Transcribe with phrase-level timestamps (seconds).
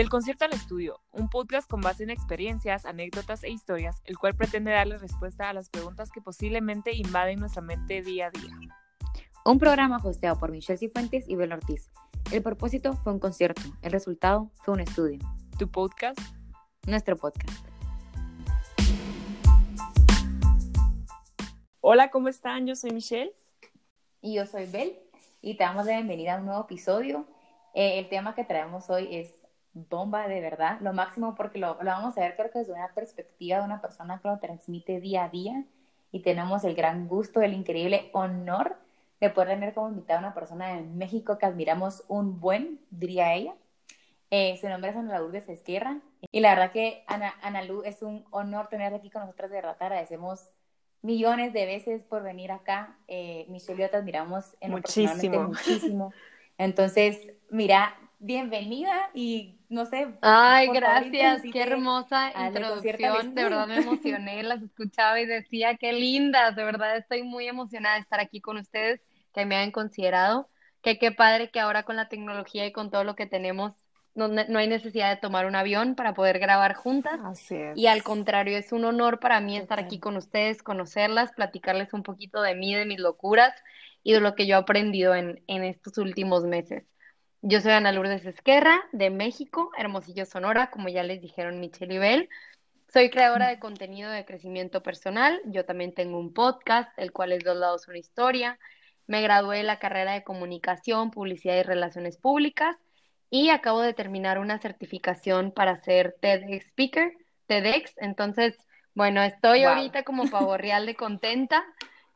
[0.00, 4.34] Del concierto al estudio, un podcast con base en experiencias, anécdotas e historias, el cual
[4.34, 8.56] pretende darle respuesta a las preguntas que posiblemente invaden nuestra mente día a día.
[9.44, 11.90] Un programa hosteado por Michelle Cifuentes y Bel Ortiz.
[12.32, 15.18] El propósito fue un concierto, el resultado fue un estudio.
[15.58, 16.18] Tu podcast,
[16.86, 17.62] Nuestro podcast.
[21.82, 22.66] Hola, ¿cómo están?
[22.66, 23.34] Yo soy Michelle.
[24.22, 24.98] Y yo soy Bel
[25.42, 27.26] y te damos la bienvenida a un nuevo episodio.
[27.74, 29.39] Eh, el tema que traemos hoy es
[29.88, 32.88] bomba de verdad, lo máximo porque lo, lo vamos a ver creo que desde una
[32.94, 35.64] perspectiva de una persona que lo transmite día a día
[36.12, 38.76] y tenemos el gran gusto, el increíble honor
[39.20, 43.34] de poder tener como invitada a una persona de México que admiramos un buen, diría
[43.34, 43.54] ella.
[44.30, 46.00] Eh, su nombre es Ana Lourdes Esquerra
[46.30, 49.56] y la verdad que Ana, Ana Lu es un honor tenerte aquí con nosotros, de
[49.56, 50.50] verdad te agradecemos
[51.02, 52.96] millones de veces por venir acá.
[53.08, 55.44] Eh, Michelle y yo te admiramos en Muchísimo.
[55.44, 56.12] muchísimo.
[56.58, 60.08] Entonces, mira, bienvenida y no sé.
[60.20, 66.54] Ay, gracias, qué hermosa introducción, de verdad me emocioné, las escuchaba y decía, qué lindas,
[66.56, 69.00] de verdad estoy muy emocionada de estar aquí con ustedes,
[69.32, 70.48] que me hayan considerado,
[70.82, 73.72] que qué padre que ahora con la tecnología y con todo lo que tenemos,
[74.14, 77.18] no, no hay necesidad de tomar un avión para poder grabar juntas.
[77.24, 77.78] Así es.
[77.78, 82.02] Y al contrario, es un honor para mí estar aquí con ustedes, conocerlas, platicarles un
[82.02, 83.54] poquito de mí, de mis locuras
[84.02, 86.84] y de lo que yo he aprendido en, en estos últimos meses.
[87.42, 91.98] Yo soy Ana Lourdes Esquerra, de México, Hermosillo, Sonora, como ya les dijeron Michelle y
[91.98, 92.28] Bel.
[92.92, 95.40] Soy creadora de contenido de crecimiento personal.
[95.46, 98.58] Yo también tengo un podcast, el cual es Dos lados una historia.
[99.06, 102.76] Me gradué de la carrera de comunicación, publicidad y relaciones públicas
[103.30, 107.12] y acabo de terminar una certificación para ser TEDx Speaker,
[107.46, 107.94] TEDx.
[107.96, 108.58] Entonces,
[108.94, 109.70] bueno, estoy Wow.
[109.70, 111.64] ahorita como pavo real de contenta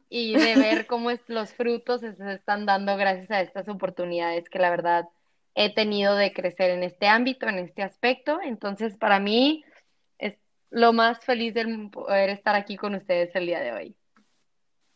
[0.09, 4.59] y de ver cómo es- los frutos se están dando gracias a estas oportunidades que
[4.59, 5.09] la verdad
[5.55, 8.41] he tenido de crecer en este ámbito, en este aspecto.
[8.43, 9.65] Entonces, para mí
[10.19, 10.35] es
[10.71, 13.95] lo más feliz del poder estar aquí con ustedes el día de hoy.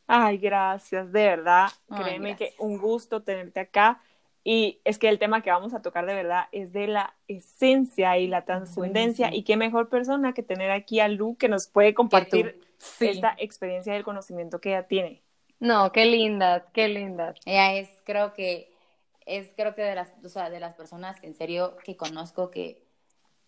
[0.07, 1.69] Ay, gracias, de verdad.
[1.91, 2.51] Ay, Créeme gracias.
[2.51, 4.01] que un gusto tenerte acá.
[4.43, 8.17] Y es que el tema que vamos a tocar de verdad es de la esencia
[8.17, 9.35] y la trascendencia.
[9.35, 13.09] Y qué mejor persona que tener aquí a Lu que nos puede compartir Sí.
[13.09, 15.23] esta experiencia del conocimiento que ella tiene.
[15.61, 17.37] No, qué lindas, qué lindas.
[17.45, 18.73] Ella es, creo que,
[19.27, 22.51] es creo que de las, o sea, de las personas que en serio que conozco
[22.51, 22.87] que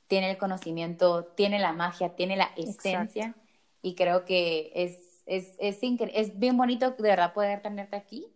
[0.09, 3.37] tiene el conocimiento, tiene la magia, tiene la esencia
[3.81, 8.27] y creo que es, es, es, incre- es bien bonito de verdad poder tenerte aquí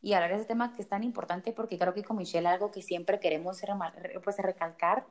[0.00, 2.70] y hablar de ese tema que es tan importante porque creo que con Michelle algo
[2.70, 3.60] que siempre queremos
[4.24, 5.04] pues, recalcar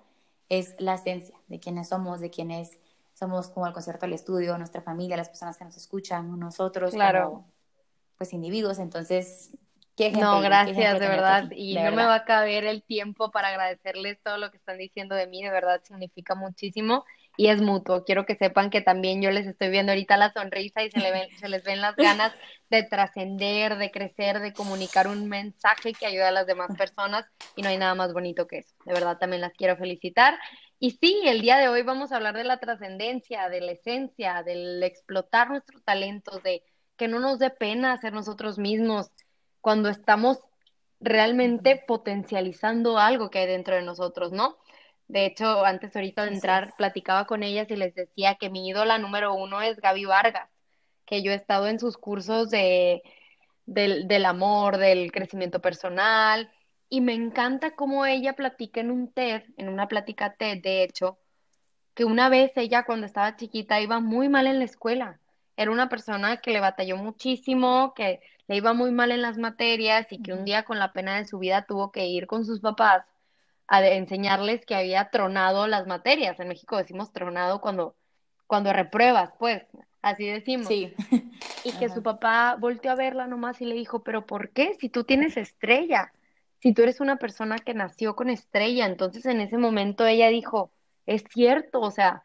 [0.49, 2.79] es la esencia de quiénes somos, de quiénes
[3.19, 7.25] somos como el concierto al estudio, nuestra familia, las personas que nos escuchan, nosotros Claro.
[7.29, 7.53] como
[8.17, 9.51] pues individuos, entonces
[9.95, 11.43] qué ejemplo, No, qué gracias, ejemplo de verdad.
[11.45, 14.57] aquí, Y de no me va a caber el tiempo para agradecerles todo lo que
[14.57, 17.05] están diciendo de mí, de verdad significa muchísimo
[17.39, 18.03] y es mutuo.
[18.03, 21.09] Quiero que sepan que también yo les estoy viendo ahorita la sonrisa y se, le
[21.13, 22.33] ven- se les ven las ganas
[22.69, 27.61] de trascender, de crecer, de comunicar un mensaje que ayude a las demás personas y
[27.61, 28.75] no hay nada más bonito que eso.
[28.83, 30.37] De verdad también las quiero felicitar.
[30.79, 34.43] Y sí, el día de hoy vamos a hablar de la trascendencia, de la esencia,
[34.43, 36.61] del explotar nuestros talentos, de
[36.97, 39.11] que no nos dé pena ser nosotros mismos
[39.61, 40.39] cuando estamos
[40.99, 44.57] realmente potencializando algo que hay dentro de nosotros, ¿no?
[45.09, 48.99] De hecho, antes ahorita de entrar, platicaba con ellas y les decía que mi ídola
[48.99, 50.49] número uno es Gaby Vargas,
[51.05, 53.01] que yo he estado en sus cursos de,
[53.65, 56.51] del, del amor, del crecimiento personal,
[56.89, 61.17] y me encanta cómo ella platica en un TED, en una plática TED, de hecho,
[61.95, 65.19] que una vez ella cuando estaba chiquita iba muy mal en la escuela.
[65.57, 70.05] Era una persona que le batalló muchísimo, que le iba muy mal en las materias
[70.11, 72.59] y que un día con la pena de su vida tuvo que ir con sus
[72.61, 73.05] papás
[73.69, 76.39] a enseñarles que había tronado las materias.
[76.39, 77.95] En México decimos tronado cuando,
[78.47, 79.63] cuando repruebas, pues,
[80.01, 80.67] así decimos.
[80.67, 80.93] Sí.
[81.65, 81.95] Y que Ajá.
[81.95, 84.75] su papá volteó a verla nomás y le dijo, pero ¿por qué?
[84.79, 86.13] Si tú tienes estrella,
[86.59, 88.85] si tú eres una persona que nació con estrella.
[88.85, 90.71] Entonces en ese momento ella dijo,
[91.05, 92.23] es cierto, o sea,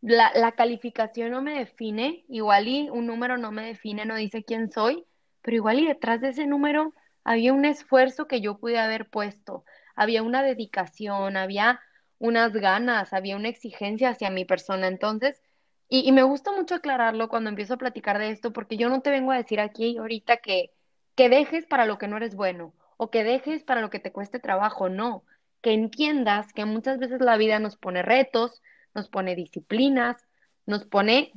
[0.00, 4.44] la, la calificación no me define, igual y un número no me define, no dice
[4.44, 5.04] quién soy,
[5.42, 6.94] pero igual y detrás de ese número
[7.24, 9.64] había un esfuerzo que yo pude haber puesto,
[9.94, 11.80] había una dedicación, había
[12.18, 14.86] unas ganas, había una exigencia hacia mi persona.
[14.88, 15.42] Entonces,
[15.88, 19.10] y, me gusta mucho aclararlo cuando empiezo a platicar de esto, porque yo no te
[19.10, 20.70] vengo a decir aquí ahorita que,
[21.16, 24.12] que dejes para lo que no eres bueno o que dejes para lo que te
[24.12, 25.24] cueste trabajo, no,
[25.62, 28.62] que entiendas que muchas veces la vida nos pone retos,
[28.94, 30.28] nos pone disciplinas,
[30.70, 31.32] nos pone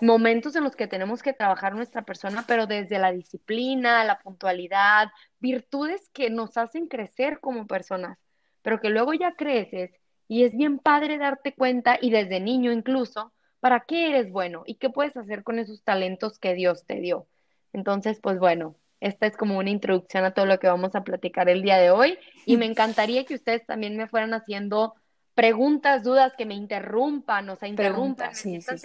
[0.00, 5.12] momentos en los que tenemos que trabajar nuestra persona, pero desde la disciplina, la puntualidad,
[5.38, 8.18] virtudes que nos hacen crecer como personas,
[8.62, 9.92] pero que luego ya creces
[10.26, 14.76] Y es bien padre darte cuenta, y desde niño incluso, para qué eres bueno y
[14.76, 17.28] qué puedes hacer con esos talentos que Dios te dio.
[17.72, 21.48] Entonces, pues bueno, esta es como una introducción a todo lo que vamos a platicar
[21.48, 24.94] el día de hoy y me encantaría que ustedes también me fueran haciendo
[25.34, 28.32] preguntas, dudas, que me interrumpan, o sea, interrumpan,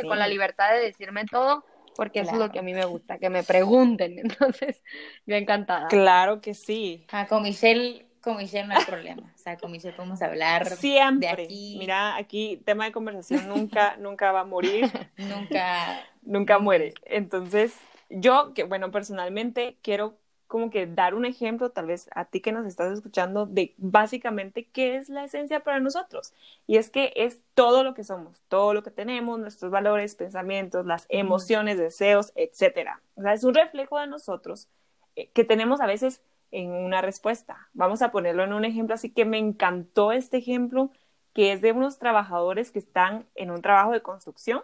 [0.07, 1.65] con la libertad de decirme todo,
[1.95, 4.19] porque eso es lo que a mí me gusta, que me pregunten.
[4.19, 4.83] Entonces,
[5.25, 5.87] yo encantada.
[5.87, 7.05] Claro que sí.
[7.11, 9.31] Ah, con Michelle con Michelle no hay problema.
[9.33, 11.35] O sea, con Michelle podemos hablar Siempre.
[11.35, 11.75] de aquí.
[11.79, 14.91] Mira, aquí tema de conversación nunca, nunca va a morir.
[15.17, 16.03] nunca.
[16.23, 16.93] Nunca muere.
[17.05, 17.73] Entonces,
[18.09, 20.17] yo, que bueno, personalmente quiero
[20.47, 24.65] como que dar un ejemplo, tal vez a ti que nos estás escuchando, de básicamente
[24.65, 26.33] qué es la esencia para nosotros.
[26.65, 30.85] Y es que es todo lo que somos, todo lo que tenemos, nuestros valores, pensamientos,
[30.85, 33.01] las emociones, deseos, etcétera.
[33.15, 34.67] O sea, es un reflejo de nosotros
[35.15, 36.21] eh, que tenemos a veces
[36.51, 37.69] en una respuesta.
[37.73, 40.91] Vamos a ponerlo en un ejemplo, así que me encantó este ejemplo
[41.33, 44.63] que es de unos trabajadores que están en un trabajo de construcción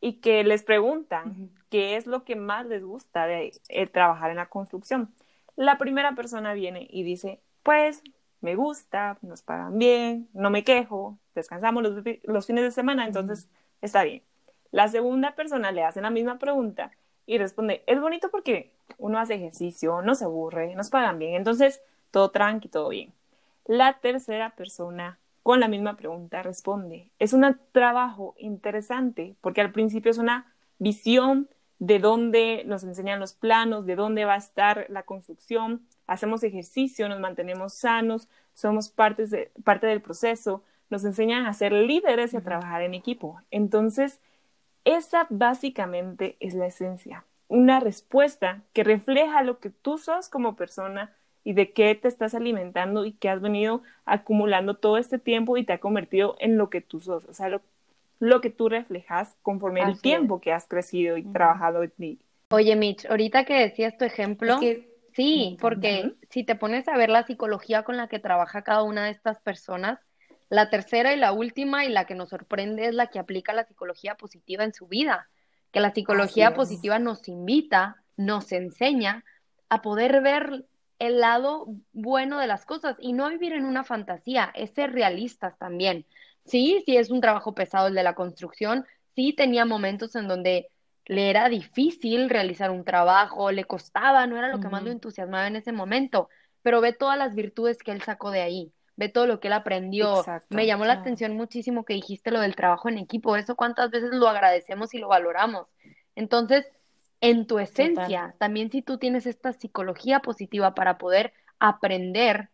[0.00, 4.36] y que les preguntan qué es lo que más les gusta de eh, trabajar en
[4.36, 5.12] la construcción.
[5.56, 8.02] La primera persona viene y dice, pues
[8.40, 13.48] me gusta, nos pagan bien, no me quejo, descansamos los, fines de semana, entonces
[13.80, 14.22] está bien.
[14.70, 16.92] La segunda persona le hace la misma pregunta
[17.26, 21.82] y responde, es bonito porque uno hace ejercicio, no se aburre, nos pagan bien, entonces
[22.10, 23.12] todo tranqui, todo bien.
[23.66, 25.18] La tercera persona
[25.48, 31.48] con la misma pregunta responde, es un trabajo interesante porque al principio es una visión
[31.78, 37.08] de dónde nos enseñan los planos, de dónde va a estar la construcción, hacemos ejercicio,
[37.08, 42.42] nos mantenemos sanos, somos de, parte del proceso, nos enseñan a ser líderes y a
[42.42, 43.40] trabajar en equipo.
[43.50, 44.20] Entonces,
[44.84, 51.16] esa básicamente es la esencia, una respuesta que refleja lo que tú sos como persona
[51.48, 55.64] y de qué te estás alimentando y qué has venido acumulando todo este tiempo y
[55.64, 57.48] te ha convertido en lo que tú sos, o sea,
[58.20, 62.18] lo, que tú reflejas conforme el tiempo que has crecido y trabajado en ti.
[62.50, 64.60] Oye, Mitch, ahorita que decías tu ejemplo,
[65.14, 69.06] sí, porque si te pones a ver la psicología con la que trabaja cada una
[69.06, 69.98] de estas personas,
[70.50, 73.64] la tercera y la última y la que nos sorprende es la que aplica la
[73.64, 75.30] psicología positiva en su vida,
[75.72, 79.24] que la psicología positiva nos invita, nos enseña
[79.70, 80.66] a poder ver
[80.98, 85.56] el lado bueno de las cosas y no vivir en una fantasía, es ser realistas
[85.58, 86.04] también.
[86.44, 90.70] Sí, sí es un trabajo pesado el de la construcción, sí tenía momentos en donde
[91.04, 95.46] le era difícil realizar un trabajo, le costaba, no era lo que más lo entusiasmaba
[95.46, 96.28] en ese momento,
[96.62, 99.54] pero ve todas las virtudes que él sacó de ahí, ve todo lo que él
[99.54, 100.24] aprendió.
[100.50, 104.10] Me llamó la atención muchísimo que dijiste lo del trabajo en equipo, eso cuántas veces
[104.12, 105.66] lo agradecemos y lo valoramos.
[106.14, 106.66] Entonces,
[107.20, 112.50] en tu esencia, también si tú tienes esta psicología positiva para poder aprender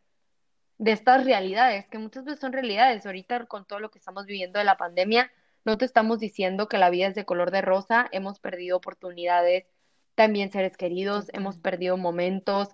[0.78, 4.58] de estas realidades, que muchas veces son realidades, ahorita con todo lo que estamos viviendo
[4.58, 5.30] de la pandemia,
[5.64, 9.66] no te estamos diciendo que la vida es de color de rosa, hemos perdido oportunidades,
[10.14, 12.68] también seres queridos, hemos perdido momentos,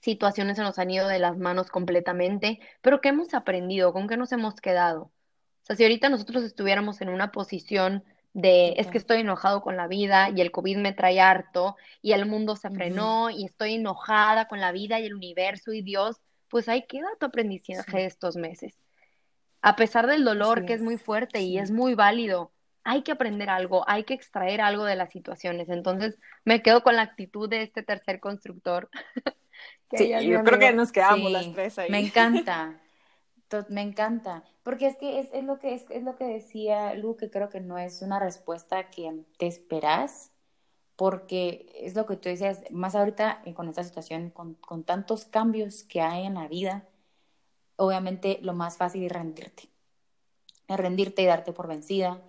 [0.00, 3.92] situaciones se nos han ido de las manos completamente, pero ¿qué hemos aprendido?
[3.92, 5.04] ¿Con qué nos hemos quedado?
[5.04, 8.04] O sea, si ahorita nosotros estuviéramos en una posición
[8.34, 12.12] de es que estoy enojado con la vida y el COVID me trae harto y
[12.12, 16.20] el mundo se frenó y estoy enojada con la vida y el universo y Dios,
[16.48, 18.74] pues ahí queda tu aprendizaje de estos meses.
[19.62, 20.82] A pesar del dolor que es.
[20.82, 24.96] muy fuerte y es muy válido, hay que aprender algo, hay que extraer algo de
[24.96, 25.68] las situaciones.
[25.68, 28.90] Entonces me quedo con la actitud de este tercer constructor.
[29.96, 31.90] sí, yo creo que nos quedamos las tres ahí.
[31.90, 32.80] Me encanta.
[33.68, 37.16] Me encanta, porque es que es, es lo que es, es, lo que decía Lu,
[37.16, 40.32] que creo que no es una respuesta que te esperas,
[40.96, 45.82] porque es lo que tú decías, más ahorita con esta situación, con, con tantos cambios
[45.84, 46.88] que hay en la vida,
[47.76, 49.68] obviamente lo más fácil es rendirte,
[50.68, 52.22] es rendirte y darte por vencida,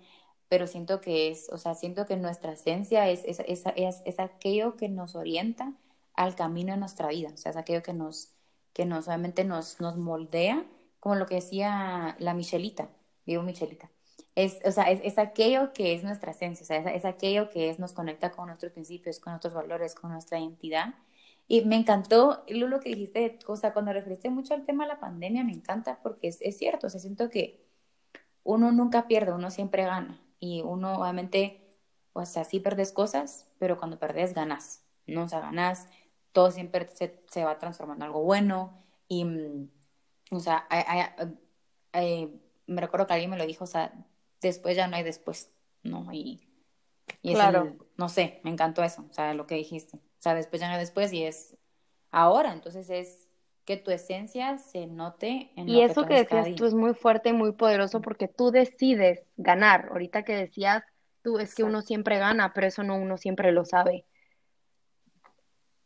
[0.48, 3.64] pero siento que es, o sea, siento que nuestra esencia es, es, es,
[4.04, 5.72] es, aquello que nos orienta
[6.14, 8.32] al camino de nuestra vida, o sea, es aquello que nos,
[8.72, 10.64] que nos obviamente nos, nos moldea
[11.00, 12.88] como lo que decía la Michelita,
[13.26, 13.90] vivo Michelita.
[14.34, 17.78] Es, o sea, es, aquello que es nuestra esencia, o sea, es, aquello que es,
[17.78, 20.94] nos conecta con nuestros principios, con nuestros valores, con nuestra identidad.
[21.48, 25.00] Y me encantó, lo que dijiste, o sea, cuando referiste mucho al tema de la
[25.00, 27.64] pandemia, me encanta porque es, es cierto, o sea, siento que
[28.42, 30.20] uno nunca pierde, uno siempre gana.
[30.38, 31.66] Y uno, obviamente,
[32.12, 35.24] o sea, sí perdes cosas, pero cuando perdes, ganas, ¿no?
[35.24, 35.88] O sea, ganas,
[36.32, 38.82] todo siempre se, se va transformando en algo bueno.
[39.08, 39.70] Y mm,
[40.30, 40.66] o sea,
[42.66, 43.92] me recuerdo que alguien me lo dijo, o sea,
[44.40, 45.52] después ya no hay después,
[45.82, 46.12] ¿no?
[46.12, 46.48] Y,
[47.22, 47.76] y claro.
[47.96, 49.96] no sé, me encantó eso, o sea, lo que dijiste.
[49.96, 51.56] O sea, después ya no hay después y es
[52.10, 53.26] ahora, entonces es
[53.66, 57.32] que tu esencia se note en y eso que, decías tú es muy fuerte y
[57.32, 59.88] muy poderoso porque tú decides ganar.
[59.90, 60.84] Ahorita que decías
[61.22, 64.06] tú es que uno siempre gana, pero eso no uno siempre lo sabe.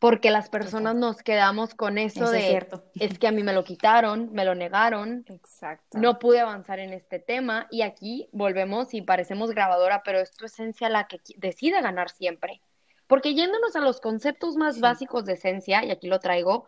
[0.00, 3.64] Porque las personas nos quedamos con eso, de es, es, que a mí me lo
[3.64, 5.98] quitaron, me lo negaron, Exacto.
[5.98, 10.46] no pude avanzar en este tema y aquí volvemos y parecemos grabadora, pero es tu
[10.46, 12.62] esencia la que decide ganar siempre.
[13.06, 16.66] Porque yéndonos a los conceptos más básicos de esencia, y aquí lo traigo,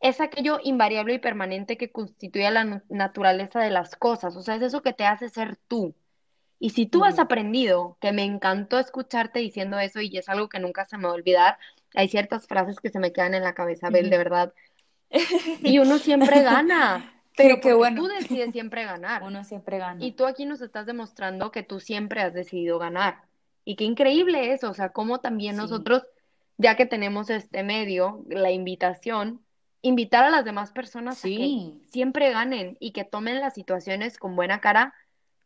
[0.00, 4.62] es aquello invariable y permanente que constituye la naturaleza de las cosas, o sea, es
[4.62, 5.94] eso que te hace ser tú.
[6.58, 10.60] Y si tú has aprendido, que me encantó escucharte diciendo eso y es algo que
[10.60, 11.58] nunca se me va a olvidar,
[11.94, 14.52] hay ciertas frases que se me quedan en la cabeza, Bel, de verdad.
[15.62, 17.10] Y uno siempre gana.
[17.36, 18.02] Pero que bueno.
[18.02, 19.22] tú decides siempre ganar.
[19.22, 20.04] Uno siempre gana.
[20.04, 23.22] Y tú aquí nos estás demostrando que tú siempre has decidido ganar.
[23.64, 26.02] Y qué increíble eso, o sea, cómo también nosotros,
[26.58, 29.40] ya que tenemos este medio, la invitación,
[29.80, 34.36] invitar a las demás personas a que siempre ganen y que tomen las situaciones con
[34.36, 34.92] buena cara,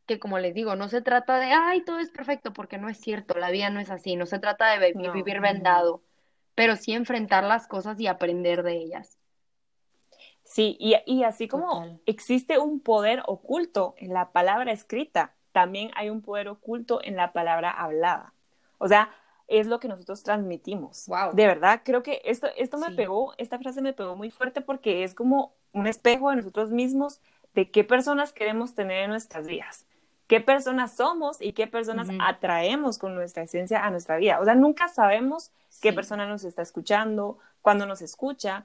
[0.07, 2.99] que como les digo, no se trata de, ay, todo es perfecto, porque no es
[2.99, 6.03] cierto, la vida no es así, no se trata de vivir vendado,
[6.59, 9.17] pero sí enfrentar las cosas y aprender de ellas.
[10.43, 16.11] Sí, y, y así como existe un poder oculto en la palabra escrita, también hay
[16.11, 18.35] un poder oculto en la palabra hablada.
[18.79, 19.15] O sea,
[19.47, 21.07] es lo que nosotros transmitimos.
[21.07, 21.33] Wow.
[21.33, 25.05] De verdad, creo que esto, esto me pegó, esta frase me pegó muy fuerte porque
[25.05, 27.21] es como un espejo de nosotros mismos
[27.55, 29.87] de qué personas queremos tener en nuestras vidas,
[30.29, 34.39] qué personas somos y qué personas atraemos con nuestra esencia a nuestra vida.
[34.41, 38.65] O sea, nunca sabemos qué persona nos está escuchando, cuándo nos escucha.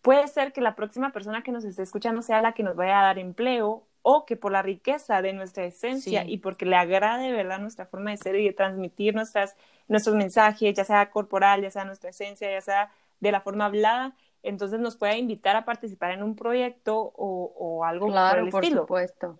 [0.00, 3.00] Puede ser que la próxima persona que nos esté escuchando sea la que nos vaya
[3.00, 7.32] a dar empleo o que por la riqueza de nuestra esencia y porque le agrade,
[7.32, 9.56] ¿verdad?, nuestra forma de ser y de transmitir nuestras,
[9.88, 14.14] nuestros mensajes, ya sea corporal, ya sea nuestra esencia, ya sea de la forma hablada,
[14.42, 18.80] entonces nos puede invitar a participar en un proyecto o, algo claro, por el por
[18.82, 19.38] supuesto.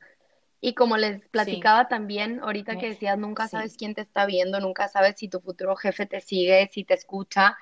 [0.66, 4.88] Y como les platicaba también, ahorita que decías, nunca sabes quién te está viendo, nunca
[4.88, 7.59] sabes si tu futuro jefe te sigue, si te escucha.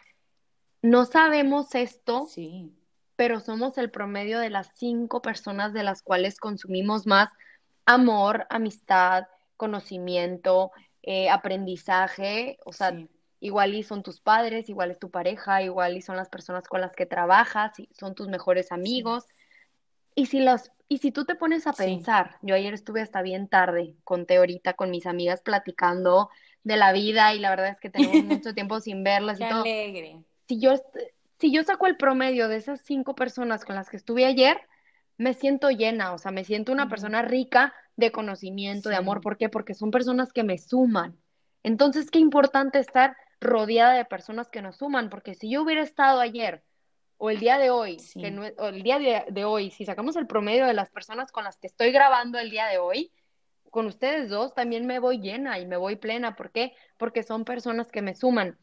[0.82, 2.72] No sabemos esto sí.
[3.16, 7.30] pero somos el promedio de las cinco personas de las cuales consumimos más
[7.86, 10.70] amor, amistad, conocimiento,
[11.02, 12.96] eh, aprendizaje, o sea,
[13.40, 16.80] igual y son tus padres, igual es tu pareja, igual y son las personas con
[16.80, 19.24] las que trabajas, son tus mejores amigos.
[20.14, 23.48] Y si los y si tú te pones a pensar, yo ayer estuve hasta bien
[23.48, 26.28] tarde, conté ahorita con mis amigas platicando
[26.64, 29.62] de la vida y la verdad es que tenemos mucho tiempo sin verlas y todo.
[29.62, 30.20] alegre.
[30.46, 30.74] Si yo
[31.42, 34.60] si yo saco el promedio de esas cinco personas con las que estuve ayer,
[35.18, 39.20] me siento llena, o sea, me siento una persona rica de conocimiento, de amor.
[39.20, 39.48] ¿Por qué?
[39.48, 41.18] Porque son personas que me suman.
[41.64, 46.20] Entonces, qué importante estar rodeada de personas que nos suman, porque si yo hubiera estado
[46.20, 46.62] ayer
[47.24, 47.98] o el día de hoy,
[48.58, 51.56] o el día de, de, hoy, si sacamos el promedio de las personas con las
[51.56, 53.12] que estoy grabando el día de hoy,
[53.70, 56.34] con ustedes dos también me voy llena y me voy plena.
[56.34, 56.72] ¿Por qué?
[56.96, 58.58] Porque son personas que me suman.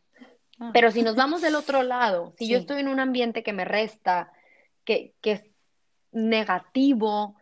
[0.59, 0.71] Ah.
[0.73, 3.63] Pero si nos vamos del otro lado, si yo estoy en un ambiente que me
[3.63, 4.33] resta,
[4.83, 5.43] que, que es
[6.11, 7.37] negativo,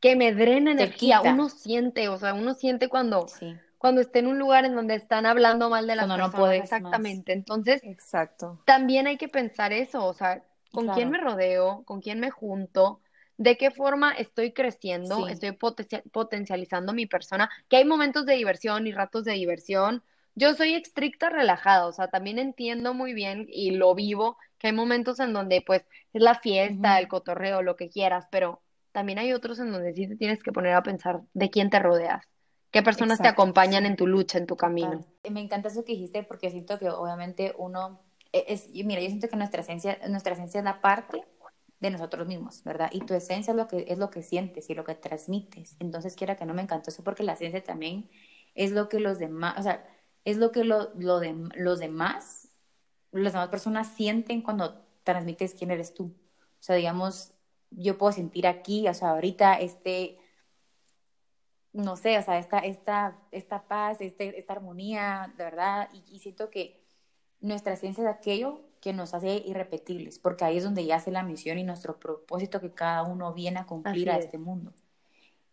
[0.00, 3.26] que me drena energía, uno siente, o sea, uno siente cuando,
[3.78, 6.34] cuando está en un lugar en donde están hablando mal de las personas.
[6.34, 7.32] No exactamente.
[7.32, 8.60] Entonces, Exacto.
[8.64, 10.42] también hay que pensar eso, o sea,
[10.72, 13.00] con quién me rodeo, con quién me junto,
[13.38, 15.56] de qué forma estoy creciendo, estoy
[16.12, 20.02] potencializando mi persona, que hay momentos de diversión y ratos de diversión,
[20.34, 24.72] yo soy estricta, relajada, o sea, también entiendo muy bien y lo vivo, que hay
[24.72, 25.82] momentos en donde pues
[26.12, 28.60] es la fiesta, el cotorreo, lo que quieras, pero
[28.92, 31.78] también hay otros en donde sí te tienes que poner a pensar de quién te
[31.78, 32.24] rodeas,
[32.70, 35.04] qué personas te acompañan en tu lucha, en tu camino.
[35.30, 38.00] Me encanta eso que dijiste porque siento que obviamente uno
[38.32, 41.24] e-, es, mira, yo siento que nuestra esencia, nuestra esencia es la parte
[41.80, 42.90] de nosotros mismos, ¿verdad?
[42.92, 45.76] Y tu esencia es lo que es lo que sientes y lo que transmites.
[45.78, 48.10] Entonces, quiera que no me encantó eso porque la esencia también
[48.54, 49.86] es lo que los demás, o sea,
[50.24, 52.48] es lo que lo, lo de, los demás,
[53.12, 56.04] las demás personas sienten cuando transmites quién eres tú.
[56.04, 57.32] O sea, digamos,
[57.70, 60.18] yo puedo sentir aquí, o sea, ahorita este,
[61.78, 66.50] no sé, o sea, esta, esta, esta paz, este, esta armonía, de verdad, y, siento
[66.50, 66.82] que
[67.40, 71.22] nuestra esencia es aquello que nos hace irrepetibles, porque ahí es donde ya hace la
[71.22, 74.72] misión y nuestro propósito que cada uno viene a cumplir a este mundo.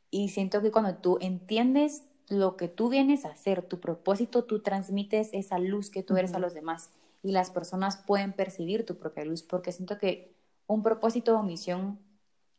[0.10, 4.62] Y siento que cuando tú entiendes lo que tú vienes a hacer, tu propósito, tú
[4.62, 6.90] transmites esa luz que tú eres a los demás
[7.22, 10.34] y las personas pueden percibir tu propia luz, porque siento que
[10.66, 12.00] un propósito o misión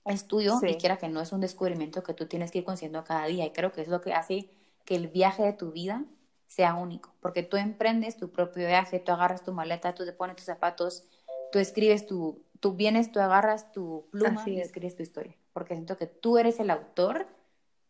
[0.07, 3.05] es tuyo y quiera que no es un descubrimiento que tú tienes que ir consiguiendo
[3.05, 3.45] cada día.
[3.45, 4.51] Y creo que es lo que hace
[4.85, 6.05] que el viaje de tu vida
[6.47, 10.37] sea único, porque tú emprendes tu propio viaje, tú agarras tu maleta, tú te pones
[10.37, 11.05] tus zapatos,
[11.51, 14.69] tú escribes tu, tú vienes, tú agarras tu pluma Así y es.
[14.69, 17.27] escribes tu historia, porque siento que tú eres el autor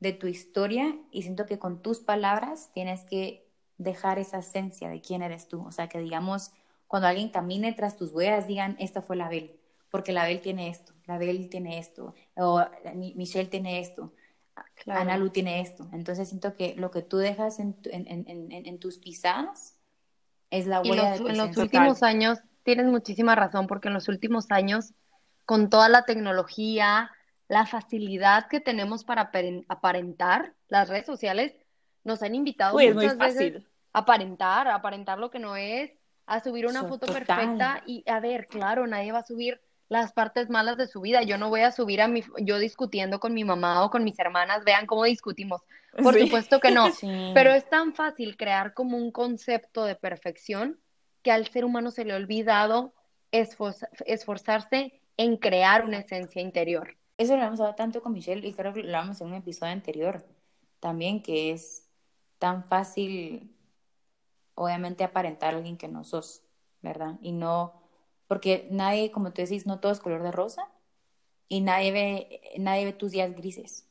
[0.00, 3.46] de tu historia y siento que con tus palabras tienes que
[3.78, 6.52] dejar esa esencia de quién eres tú, o sea, que digamos,
[6.88, 9.60] cuando alguien camine tras tus huellas, digan, esta fue la Bel,
[9.96, 14.12] porque la Bel tiene esto, la Bel tiene esto, o Mi- Michelle tiene esto,
[14.74, 15.00] Claro.
[15.02, 15.86] Ana Lu tiene esto.
[15.92, 19.78] Entonces siento que lo que tú dejas en, tu- en, en, en, en tus pisadas
[20.50, 23.88] es la Y huella los- de tu en los últimos años, tienes muchísima razón, porque
[23.88, 24.94] en los últimos años,
[25.44, 27.10] con toda la tecnología,
[27.48, 31.54] la facilidad que tenemos para aparen- aparentar, las redes sociales
[32.04, 33.62] nos han invitado Uy, es muy muchas veces
[33.92, 35.90] a aparentar, a aparentar lo que no es,
[36.26, 37.24] a subir una So- foto total.
[37.24, 41.22] perfecta y a ver, claro, nadie va a subir las partes malas de su vida.
[41.22, 44.18] Yo no voy a subir a mi, yo discutiendo con mi mamá o con mis
[44.18, 45.62] hermanas, vean cómo discutimos.
[46.02, 46.20] Por Sí.
[46.20, 46.86] supuesto que no.
[46.92, 47.30] Sí.
[47.34, 50.80] Pero es tan fácil crear como un concepto de perfección
[51.22, 52.94] que al ser humano se le ha olvidado
[53.32, 56.96] esforza- esforzarse en crear una esencia interior.
[57.18, 59.72] Eso lo hemos hablado tanto con Michelle y creo que lo hablamos en un episodio
[59.72, 60.24] anterior
[60.80, 61.88] también, que es
[62.38, 63.50] tan fácil,
[64.54, 66.42] obviamente, aparentar a alguien que no sos,
[66.82, 67.14] ¿verdad?
[67.22, 67.85] Y no,
[68.28, 70.68] porque nadie, como tú decís, no todo es color de rosa
[71.48, 73.88] y nadie ve, nadie ve tus días grises.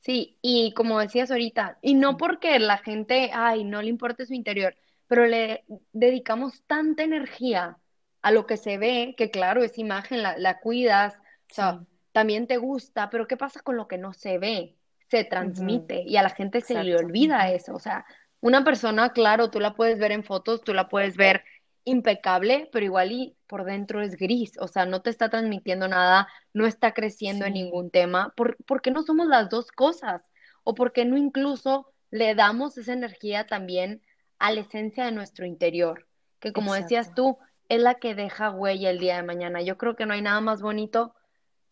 [0.00, 4.34] Sí, y como decías ahorita, y no porque la gente, ay, no le importe su
[4.34, 4.76] interior,
[5.08, 7.78] pero le dedicamos tanta energía
[8.22, 11.14] a lo que se ve, que claro, es imagen, la, la cuidas,
[11.50, 11.86] o sea, Sí.
[12.12, 14.76] también te gusta, pero ¿qué pasa con lo que no se ve?
[15.10, 17.74] Se transmite y a la gente se le olvida eso.
[17.74, 18.06] O sea,
[18.40, 21.44] una persona, claro, tú la puedes ver en fotos, tú la puedes ver
[21.86, 26.28] impecable, pero igual y por dentro es gris, o sea, no te está transmitiendo nada,
[26.52, 28.34] no está creciendo en ningún tema.
[28.36, 30.20] ¿Por, por qué no somos las dos cosas?
[30.64, 34.02] ¿O por qué no incluso le damos esa energía también
[34.40, 36.08] a la esencia de nuestro interior?
[36.40, 37.38] Que como decías tú,
[37.68, 39.62] es la que deja huella el día de mañana.
[39.62, 41.14] Yo creo que no hay nada más bonito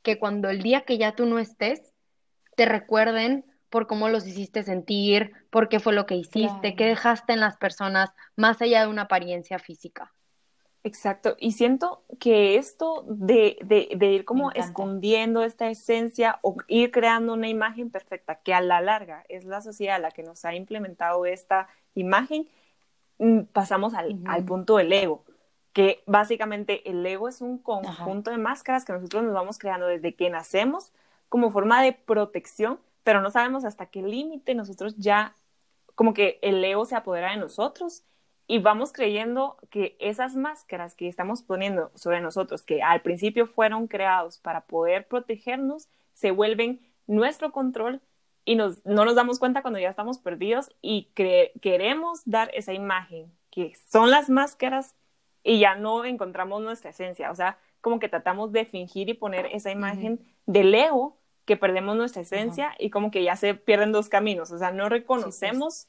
[0.02, 1.92] que cuando el día que ya tú no estés,
[2.54, 6.76] te recuerden por cómo los hiciste sentir, por qué fue lo que hiciste, Claro.
[6.76, 10.14] qué dejaste en las personas, más allá de una apariencia física.
[10.84, 16.92] Exacto, y siento que esto de, de, de ir como escondiendo esta esencia o ir
[16.92, 20.54] creando una imagen perfecta, que a la larga es la sociedad la que nos ha
[20.54, 22.46] implementado esta imagen,
[23.18, 25.24] mm, pasamos al, al punto del ego,
[25.72, 30.14] que básicamente el ego es un conjunto de máscaras que nosotros nos vamos creando desde
[30.14, 30.92] que nacemos
[31.28, 35.34] como forma de protección, pero no sabemos hasta qué límite nosotros ya,
[35.94, 38.02] como que el ego se apodera de nosotros
[38.46, 43.86] y vamos creyendo que esas máscaras que estamos poniendo sobre nosotros, que al principio fueron
[43.86, 48.00] creados para poder protegernos, se vuelven nuestro control
[48.44, 53.32] y nos, no nos damos cuenta cuando ya estamos perdidos y queremos dar esa imagen,
[53.50, 54.94] que son las máscaras
[55.42, 57.30] y ya no encontramos nuestra esencia.
[57.30, 61.96] O sea, como que tratamos de fingir y poner esa imagen del ego que perdemos
[61.96, 64.50] nuestra esencia y como que ya se pierden dos caminos.
[64.52, 65.88] O sea, no reconocemos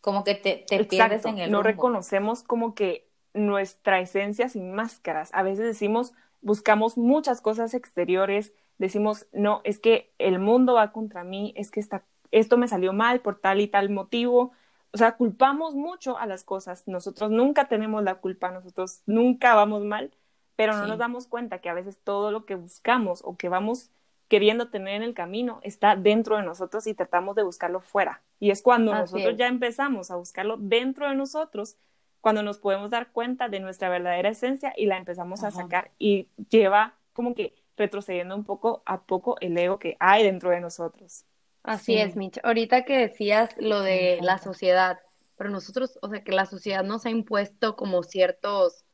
[0.00, 1.62] Como que te, te pierdes Exacto, en el no rumbo.
[1.62, 5.30] reconocemos como que nuestra esencia sin máscaras.
[5.32, 11.22] A veces decimos, buscamos muchas cosas exteriores, decimos, no, es que el mundo va contra
[11.24, 14.52] mí, es que esta, esto me salió mal por tal y tal motivo.
[14.92, 16.86] O sea, culpamos mucho a las cosas.
[16.88, 20.12] Nosotros nunca tenemos la culpa, nosotros nunca vamos mal,
[20.56, 20.88] pero no Sí.
[20.88, 23.90] nos damos cuenta que a veces todo lo que buscamos o que vamos
[24.32, 28.22] queriendo tener en el camino está dentro de nosotros y tratamos de buscarlo fuera.
[28.40, 29.38] Y es cuando Así nosotros es.
[29.38, 31.76] ya empezamos a buscarlo dentro de nosotros,
[32.22, 35.58] cuando nos podemos dar cuenta de nuestra verdadera esencia y la empezamos a Ajá.
[35.58, 40.48] sacar y lleva como que retrocediendo un poco a poco el ego que hay dentro
[40.48, 41.26] de nosotros.
[41.62, 41.98] Así Sí.
[41.98, 42.40] es, Mitch.
[42.42, 44.98] Ahorita que decías lo de la sociedad,
[45.36, 48.86] pero nosotros, o sea, que la sociedad nos ha impuesto como ciertos,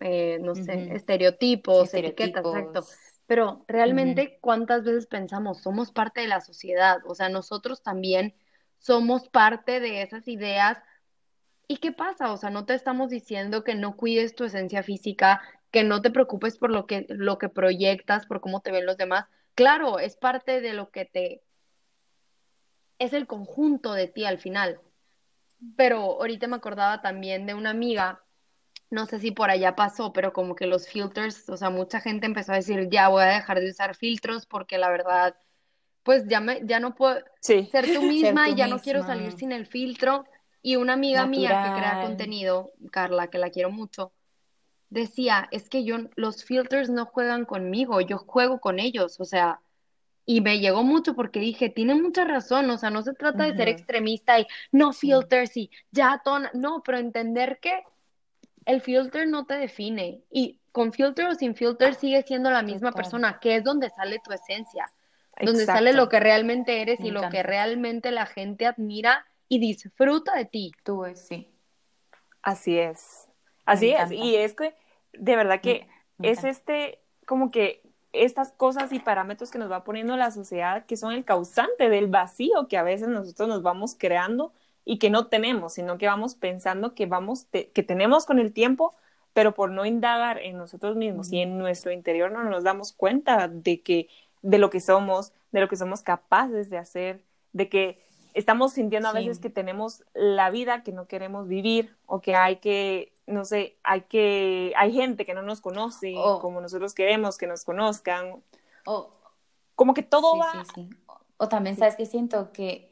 [0.00, 0.94] eh, no sé, Ujú.
[0.94, 2.84] estereotipos, etiquetas, exacto.
[3.30, 6.98] Pero realmente, ¿cuántas veces pensamos, somos parte de la sociedad?
[7.04, 8.34] O sea, nosotros también
[8.78, 10.78] somos parte de esas ideas.
[11.68, 12.32] ¿Y qué pasa?
[12.32, 15.40] O sea, no te estamos diciendo que no cuides tu esencia física,
[15.70, 18.96] que no te preocupes por lo que, lo que proyectas, por cómo te ven los
[18.96, 19.26] demás.
[19.54, 21.44] Claro, es parte de lo que te...
[22.98, 24.80] es el conjunto de ti al final.
[25.76, 28.24] Pero ahorita me acordaba también de una amiga,
[28.90, 32.26] no sé si por allá pasó, pero como que los filters, o sea, mucha gente
[32.26, 35.36] empezó a decir, ya voy a dejar de usar filtros porque la verdad,
[36.02, 39.02] pues ya me, ya no puedo Sí, ser tú misma tú y ya no quiero
[39.02, 40.24] salir sin el filtro.
[40.62, 44.12] Y una amiga mía que crea contenido, Carla, que la quiero mucho,
[44.90, 49.60] decía, es que yo, los filters no juegan conmigo, yo juego con ellos, o sea,
[50.26, 53.54] y me llegó mucho porque dije, tiene mucha razón, o sea, no se trata de
[53.54, 57.84] ser extremista y no filters y ya ton, no, pero entender que
[58.66, 62.92] el filter no te define y con filter o sin filter sigue siendo la misma
[62.92, 64.90] persona, que es donde sale tu esencia,
[65.40, 70.36] donde sale lo que realmente eres y lo que realmente la gente admira y disfruta
[70.36, 70.72] de ti.
[70.84, 71.48] Tú es, sí.
[72.42, 73.28] Así es.
[73.64, 74.10] Así es.
[74.12, 74.74] Y es que,
[75.12, 75.88] de verdad que
[76.22, 80.96] es este, como que estas cosas y parámetros que nos va poniendo la sociedad que
[80.96, 84.52] son el causante del vacío que a veces nosotros nos vamos creando
[84.84, 88.94] y que no tenemos, sino que vamos pensando que vamos que tenemos con el tiempo,
[89.32, 93.48] pero por no indagar en nosotros mismos y en nuestro interior no nos damos cuenta
[93.48, 94.08] de que
[94.42, 98.02] de lo que somos, de lo que somos capaces de hacer, de que
[98.34, 102.56] estamos sintiendo a veces que tenemos la vida que no queremos vivir o que hay
[102.56, 107.46] que no sé, hay que hay gente que no nos conoce como nosotros queremos que
[107.46, 108.42] nos conozcan.
[108.84, 109.10] O
[109.80, 110.52] como que todo va
[111.38, 112.89] O, también sabes que siento que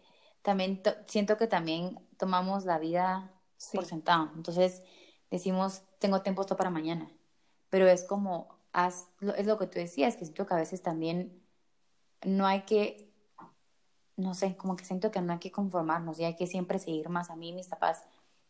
[0.49, 3.31] también siento que también tomamos la vida
[3.75, 4.31] por sentado.
[4.35, 4.83] Entonces,
[5.31, 7.13] decimos, tengo tiempo esto para mañana.
[7.69, 11.39] Pero es como, haz, es lo que tú decías, que siento que a veces también
[12.25, 13.13] no hay que,
[14.17, 17.11] no sé, como que siento que no hay que conformarnos y hay que siempre seguir
[17.11, 17.29] más.
[17.29, 18.05] A mí mis papás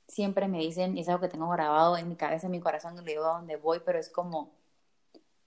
[0.06, 2.94] siempre me dicen, y es algo que tengo grabado en mi cabeza, en mi corazón,
[2.94, 4.52] y lo llevo a donde voy, pero es como,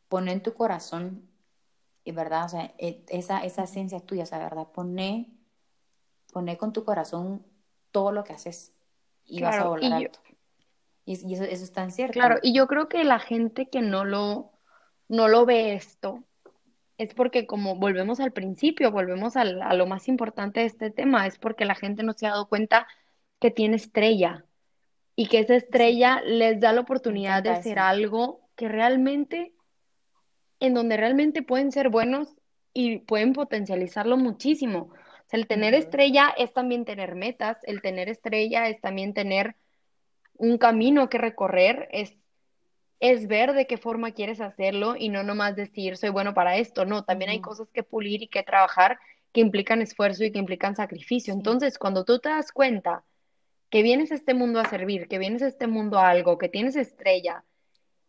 [0.10, 1.30] poner en tu corazón,
[2.04, 5.41] y verdad, o sea, e, esa, esa esencia tuya, o sea, verdad, poné,
[6.32, 7.46] poné con tu corazón
[7.92, 8.74] todo lo que haces
[9.26, 10.20] y vas a volar alto.
[11.06, 12.14] Y, eso, eso es tan cierto.
[12.14, 14.52] Claro, y yo creo que la gente que no lo,
[15.08, 16.24] no lo ve esto,
[16.98, 21.40] es porque como volvemos al principio, volvemos a lo más importante de este tema, es
[21.40, 22.88] porque la gente no se ha dado cuenta
[23.40, 24.46] que tiene estrella
[25.16, 29.54] y que esa estrella les da la oportunidad de hacer algo que realmente,
[30.60, 32.36] en donde realmente pueden ser buenos
[32.74, 34.92] y pueden potencializarlo muchísimo.
[35.32, 39.56] Sea, el tener estrella es también tener metas, el tener estrella es también tener
[40.34, 42.14] un camino que recorrer, es,
[43.00, 46.86] es ver de qué forma quieres hacerlo y no nomás decir soy bueno para esto,
[46.86, 49.00] no, también hay cosas que pulir y que trabajar
[49.32, 51.34] que implican esfuerzo y que implican sacrificio.
[51.34, 53.06] Entonces, cuando tú te das cuenta
[53.70, 56.50] que vienes a este mundo a servir, que vienes a este mundo a algo, que
[56.50, 57.46] tienes estrella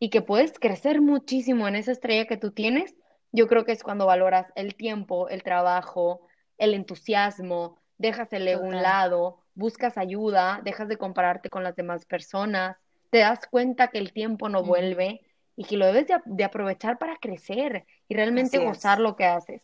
[0.01, 2.97] y que puedes crecer muchísimo en esa estrella que tú tienes,
[3.31, 6.27] yo creo que es cuando valoras el tiempo, el trabajo,
[6.63, 11.75] el entusiasmo, dejas el ego a un lado, buscas ayuda, dejas de compararte con las
[11.75, 12.77] demás personas,
[13.11, 15.23] te das cuenta que el tiempo no vuelve
[15.57, 19.63] y que lo debes de, aprovechar para crecer y realmente gozar lo que haces.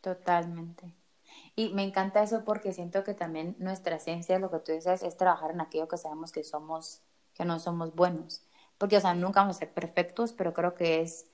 [0.00, 0.94] Totalmente.
[1.56, 5.16] Y me encanta eso porque siento que también nuestra esencia, lo que tú dices, es
[5.16, 7.02] trabajar en aquello que sabemos que somos,
[7.34, 8.46] que no somos buenos.
[8.78, 11.26] Porque, o sea, nunca vamos a ser perfectos, pero creo que es,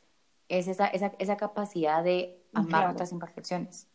[0.48, 3.89] es esa, esa, esa capacidad de amar nuestras imperfecciones.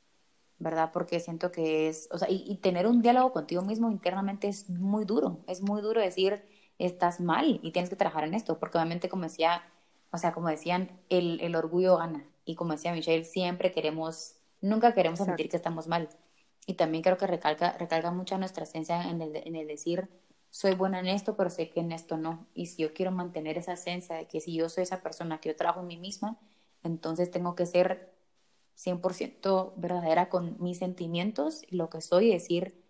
[0.59, 0.91] ¿Verdad?
[0.93, 5.05] Porque siento que es, o sea, y, tener un diálogo contigo mismo internamente es muy
[5.05, 6.43] duro, es muy duro decir,
[6.79, 9.63] estás mal y tienes que trabajar en esto, porque obviamente como decía,
[10.11, 14.93] o sea, como decían, el, el orgullo gana, y como decía Michelle, siempre queremos, nunca
[14.93, 16.09] queremos admitir que estamos mal,
[16.65, 20.09] y también creo que recalca, recalca mucho nuestra esencia en el, en el decir,
[20.49, 23.57] soy buena en esto, pero sé que en esto no, y si yo quiero mantener
[23.57, 26.39] esa esencia de que si yo soy esa persona que yo trabajo en mí misma,
[26.81, 28.14] entonces tengo que ser
[28.75, 32.83] 100% verdadera con mis sentimientos y lo que soy, decir,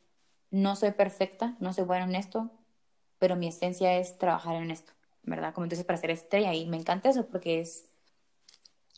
[0.51, 2.51] no soy perfecta, no soy buena en esto,
[3.19, 4.93] pero mi esencia es trabajar en esto,
[5.23, 5.53] ¿verdad?
[5.53, 7.89] Como entonces para ser estrella y me encanta eso porque es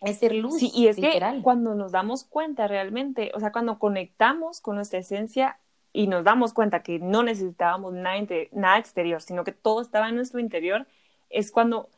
[0.01, 0.59] es ser luz.
[0.59, 4.99] Sí, y es que cuando nos damos cuenta realmente, o sea, cuando conectamos con nuestra
[4.99, 5.59] esencia
[5.91, 8.19] y nos damos cuenta que no necesitábamos nada,
[8.51, 10.87] nada exterior, sino que todo estaba en nuestro interior,
[11.29, 11.89] es cuando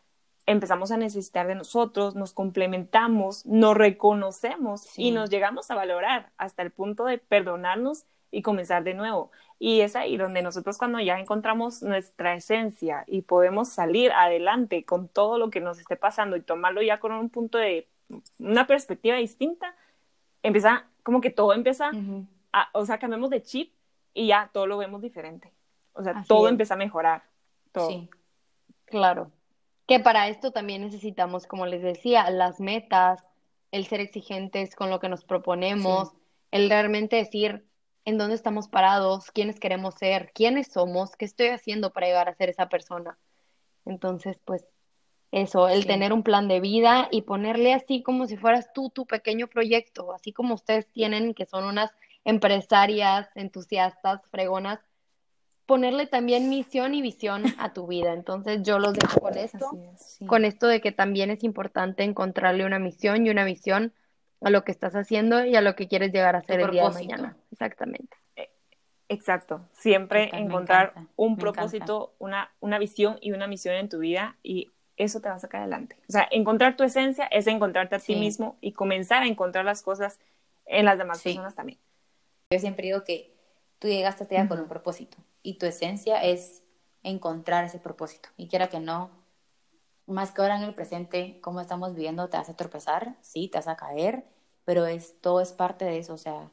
[0.49, 6.63] empezamos a necesitar de nosotros, nos complementamos, nos reconocemos y nos llegamos a valorar hasta
[6.63, 9.29] el punto de perdonarnos y comenzar de nuevo.
[9.59, 15.07] Y es ahí donde nosotros cuando ya encontramos nuestra esencia y podemos salir adelante con
[15.07, 17.87] todo lo que nos esté pasando y tomarlo ya con un punto de
[18.39, 19.75] una perspectiva distinta,
[20.41, 21.91] empieza como que todo empieza,
[22.53, 23.71] a, o sea, cambiamos de chip
[24.15, 25.53] y ya todo lo vemos diferente.
[25.93, 27.21] O sea, todo empieza a mejorar.
[27.71, 27.89] Todo.
[27.89, 28.09] Sí,
[28.85, 29.31] claro.
[29.89, 33.23] Que para esto también necesitamos, como les decía, las metas,
[33.71, 36.11] el ser exigentes con lo que nos proponemos,
[36.51, 37.65] el realmente decir
[38.05, 42.35] en dónde estamos parados, quiénes queremos ser, quiénes somos, qué estoy haciendo para llegar a
[42.35, 43.17] ser esa persona.
[43.83, 44.63] Entonces, pues
[45.31, 49.07] eso, el tener un plan de vida y ponerle así como si fueras tú tu
[49.07, 51.91] pequeño proyecto, así como ustedes tienen, que son unas
[52.25, 54.79] empresarias entusiastas, fregonas,
[55.69, 58.11] ponerle también misión y visión a tu vida.
[58.13, 59.69] Entonces yo los dejo con esto,
[60.25, 63.93] con esto de que también es importante encontrarle una misión y una visión
[64.41, 66.85] a lo que estás haciendo y a lo que quieres llegar a ser el día
[66.89, 67.37] de mañana.
[67.51, 68.17] Exactamente.
[68.35, 68.49] Eh,
[69.09, 74.71] exacto, siempre encontrar un propósito, una, una visión y una misión en tu vida y
[74.97, 75.97] eso te va a sacar adelante.
[76.09, 79.83] O sea, encontrar tu esencia es encontrarte a ti mismo y comenzar a encontrar las
[79.83, 80.19] cosas
[80.65, 81.29] en las demás Sí.
[81.29, 81.77] personas también.
[82.51, 83.31] Yo siempre digo que
[83.77, 86.63] tú llegaste a esta vida con un propósito y tu esencia es
[87.03, 88.29] encontrar ese propósito.
[88.37, 89.09] Y quiera que no,
[90.05, 93.57] más que ahora en el presente, como estamos viviendo, te vas a tropezar, sí, te
[93.57, 94.25] vas a caer,
[94.65, 96.13] pero es, todo es parte de eso.
[96.13, 96.49] O sea,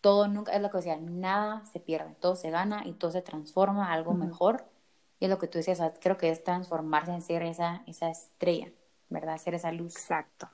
[0.00, 3.22] todo nunca, es lo que decía, nada se pierde, todo se gana y todo se
[3.22, 4.64] transforma a algo mejor.
[5.18, 7.82] Y es lo que tú decías, o sea, creo que es transformarse en ser esa,
[7.86, 8.68] esa estrella,
[9.08, 9.38] ¿verdad?
[9.38, 9.96] Ser esa luz.
[9.96, 10.48] Exacto.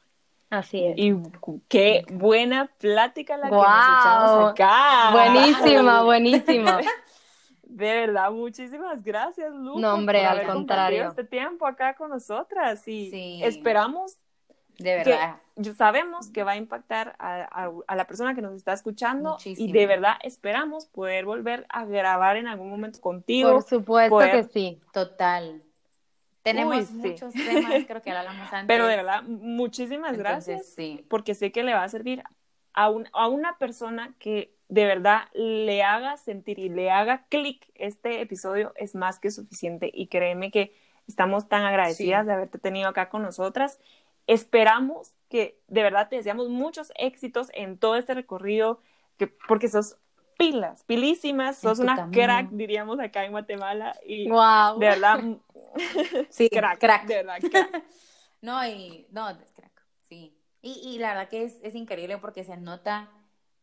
[0.51, 0.99] Así es.
[0.99, 1.15] Y
[1.69, 5.11] qué buena plática la que nos echamos acá.
[5.11, 6.81] Buenísima, buenísima.
[7.75, 9.79] De verdad, muchísimas gracias, Lu.
[9.79, 11.09] No, por hombre, al haber contrario.
[11.09, 13.41] Este tiempo acá con nosotras y Sí.
[13.45, 14.19] esperamos
[14.79, 15.37] De que verdad.
[15.57, 19.33] yo- sabemos que va a impactar a, a- a la persona que nos está escuchando
[19.33, 19.69] Muchísimo.
[19.69, 23.53] y de verdad esperamos poder volver a grabar en algún momento contigo.
[23.53, 24.79] Por supuesto poder- que sí.
[24.93, 25.63] Total.
[26.43, 26.95] Tenemos Uy, sí.
[26.95, 28.65] muchos temas, creo que lo hablamos antes.
[28.69, 31.07] Pero de verdad, muchísimas Entonces, gracias sí.
[31.09, 32.23] porque sé que le va a servir
[32.75, 37.71] a, un- a una persona que de verdad le haga sentir y le haga clic
[37.75, 40.73] este episodio es más que suficiente y créeme que
[41.07, 42.27] estamos tan agradecidas Sí.
[42.29, 43.79] de haberte tenido acá con nosotras.
[44.27, 48.81] Esperamos que de verdad te deseamos muchos éxitos en todo este recorrido
[49.19, 49.97] que, porque sos
[50.39, 52.13] pilas, pilísimas, sos una camino.
[52.23, 54.79] crack, diríamos acá en Guatemala y Wow.
[54.79, 55.21] de verdad,
[56.31, 57.07] Sí, crack, crack.
[57.07, 57.85] de verdad, crack.
[58.43, 59.72] No, y no, es crack.
[60.63, 63.11] Y, y la verdad que es, es increíble porque se nota,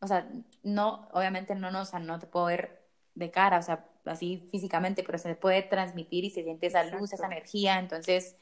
[0.00, 0.28] o sea,
[0.62, 2.82] no, obviamente no nos, o sea, no te puedo ver
[3.14, 7.12] de cara, o sea, así físicamente, pero se puede transmitir y se siente esa luz,
[7.12, 7.78] esa energía.
[7.78, 8.36] Entonces,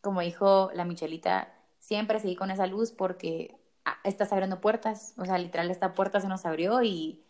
[0.00, 5.24] como dijo la Michelita, siempre seguí con esa luz porque ah, estás abriendo puertas, o
[5.24, 7.22] sea, literal esta puerta se nos abrió y,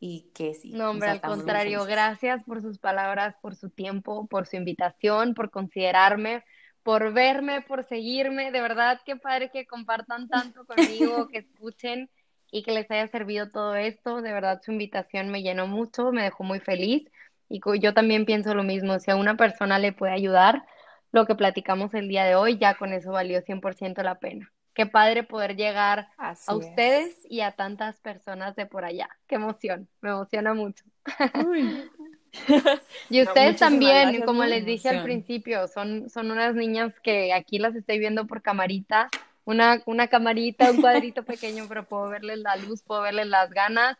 [0.00, 0.72] y que sí.
[0.72, 4.56] No, o hombre, sea, al contrario, gracias por sus palabras, por su tiempo, por su
[4.56, 6.44] invitación, por considerarme,
[6.84, 8.52] por verme, por seguirme.
[8.52, 12.08] De verdad, qué padre que compartan tanto conmigo, que escuchen
[12.52, 14.22] y que les haya servido todo esto.
[14.22, 17.10] De verdad, su invitación me llenó mucho, me dejó muy feliz.
[17.48, 20.64] Y yo también pienso lo mismo, si a una persona le puede ayudar
[21.12, 24.50] lo que platicamos el día de hoy, ya con eso valió 100% la pena.
[24.74, 26.58] Qué padre poder llegar Así a es.
[26.58, 29.08] ustedes y a tantas personas de por allá.
[29.28, 30.84] Qué emoción, me emociona mucho.
[31.46, 31.88] Uy.
[33.10, 37.58] Y ustedes también, gracias, como les dije al principio, son, son unas niñas que aquí
[37.58, 39.08] las estoy viendo por camarita,
[39.44, 43.96] una, una camarita, un cuadrito pequeño, pero puedo verles la luz, puedo verles las ganas.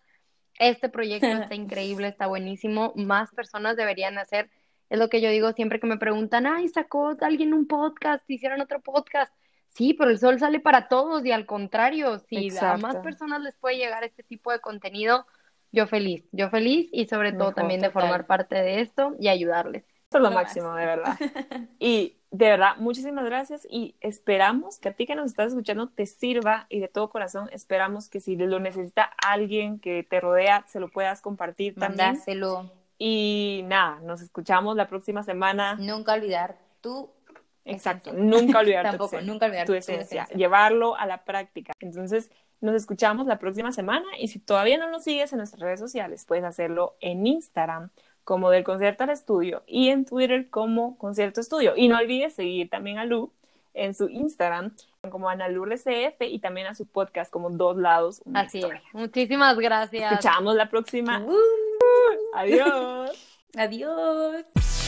[0.58, 2.92] Este proyecto está increíble, está buenísimo.
[2.96, 4.50] Más personas deberían hacer.
[4.90, 8.60] Es lo que yo digo siempre que me preguntan, ay, sacó alguien un podcast, hicieron
[8.60, 9.32] otro podcast.
[9.68, 13.02] Sí, pero el sol sale para todos y al contrario, si a más Exacto.
[13.02, 15.26] personas les puede llegar este tipo de contenido,
[15.74, 17.90] yo feliz, yo feliz y sobre todo Mejor, también de total.
[17.90, 19.84] formar parte de esto y ayudarles.
[20.04, 21.18] Esto es lo Lo máximo, de verdad.
[21.78, 26.06] Y de verdad, muchísimas gracias y esperamos que a ti que nos estás escuchando te
[26.06, 30.80] sirva y de todo corazón esperamos que si lo necesita alguien que te rodea, se
[30.80, 32.08] lo puedas compartir también.
[32.08, 32.70] Mandáselo.
[32.98, 35.76] Y nada, nos escuchamos la próxima semana.
[35.76, 37.10] Nunca olvidar tu
[37.64, 38.24] Exacto, esencia.
[38.40, 41.72] nunca olvidar tu Tampoco, esencia, nunca olvidar tu tu esencia, llevarlo a la práctica.
[41.80, 45.80] Entonces, nos escuchamos la próxima semana y si todavía no nos sigues en nuestras redes
[45.80, 47.90] sociales, puedes hacerlo en Instagram
[48.24, 51.74] como del concierto al estudio y en Twitter como concierto estudio.
[51.76, 53.32] Y no olvides seguir también a Lu
[53.74, 54.74] en su Instagram
[55.10, 58.22] como Ana CF y también a su podcast como Dos Lados.
[58.24, 58.82] Una Así Historia.
[58.88, 58.94] es.
[58.94, 60.12] Muchísimas gracias.
[60.12, 61.20] Escuchamos la próxima.
[61.20, 61.34] Uh,
[62.34, 63.10] Adiós.
[63.56, 64.83] adiós.